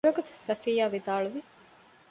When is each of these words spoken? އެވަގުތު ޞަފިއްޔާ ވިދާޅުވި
އެވަގުތު 0.03 0.31
ޞަފިއްޔާ 0.45 0.85
ވިދާޅުވި 0.93 1.41